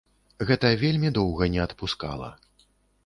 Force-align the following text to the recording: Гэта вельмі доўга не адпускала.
Гэта 0.51 0.71
вельмі 0.83 1.11
доўга 1.19 1.49
не 1.57 1.61
адпускала. 1.69 2.31